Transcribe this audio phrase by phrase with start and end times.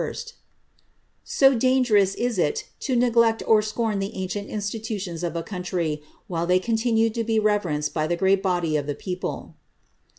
[0.81, 6.01] ''* So dangerous is it to neglect or scorn the ancient institutions of a country,
[6.25, 9.53] while they continue to be reverenced by the great body of the people.